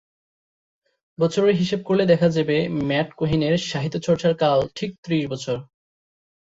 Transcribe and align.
বছরের 1.17 1.55
হিসেব 1.55 1.79
করলে 1.85 2.03
দেখা 2.05 2.27
যাবে 2.29 2.57
ম্যাট 2.87 3.09
কোহেনের 3.13 3.55
সাহিত্য-চর্চার 3.69 4.33
কাল 4.35 4.59
ঠিক 4.75 4.91
ত্রিশ 5.03 5.23
বছর। 5.27 5.57